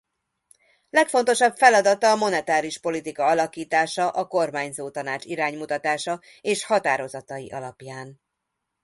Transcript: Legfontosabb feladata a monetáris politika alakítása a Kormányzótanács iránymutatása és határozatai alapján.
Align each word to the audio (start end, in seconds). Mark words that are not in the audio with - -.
Legfontosabb 0.89 1.55
feladata 1.55 2.11
a 2.11 2.15
monetáris 2.15 2.79
politika 2.79 3.25
alakítása 3.25 4.09
a 4.09 4.27
Kormányzótanács 4.27 5.25
iránymutatása 5.25 6.21
és 6.41 6.65
határozatai 6.65 7.51
alapján. 7.51 8.19